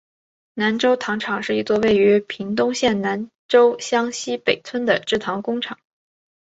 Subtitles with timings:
[0.55, 5.77] 南州糖厂是一座位于屏东县南州乡溪北村的制糖工厂。